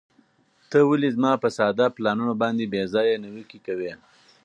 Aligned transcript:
ته 0.69 0.77
ولې 0.89 1.09
زما 1.15 1.31
په 1.43 1.49
ساده 1.57 1.85
پلانونو 1.95 2.33
باندې 2.41 2.71
بې 2.71 2.83
ځایه 2.93 3.21
نیوکې 3.23 3.59
کوې؟ 3.65 3.93